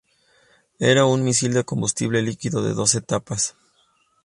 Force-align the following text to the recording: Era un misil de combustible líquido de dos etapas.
Era 0.79 1.05
un 1.05 1.23
misil 1.23 1.53
de 1.53 1.63
combustible 1.63 2.23
líquido 2.23 2.63
de 2.63 2.73
dos 2.73 2.95
etapas. 2.95 3.55